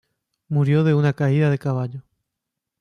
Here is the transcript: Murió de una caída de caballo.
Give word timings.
Murió 0.49 0.83
de 0.83 0.95
una 0.95 1.13
caída 1.13 1.51
de 1.51 1.59
caballo. 1.59 2.01